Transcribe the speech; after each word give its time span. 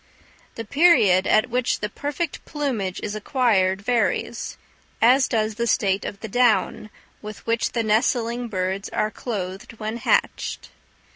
The 0.55 0.65
period 0.65 1.27
at 1.27 1.47
which 1.51 1.79
the 1.79 1.87
perfect 1.87 2.43
plumage 2.43 2.99
is 3.03 3.13
acquired 3.13 3.83
varies, 3.83 4.57
as 4.99 5.27
does 5.27 5.53
the 5.53 5.67
state 5.67 6.05
of 6.05 6.21
the 6.21 6.27
down 6.27 6.89
with 7.21 7.45
which 7.45 7.73
the 7.73 7.83
nestling 7.83 8.47
birds 8.47 8.89
are 8.89 9.11
clothed 9.11 9.73
when 9.73 9.97
hatched. 9.97 10.71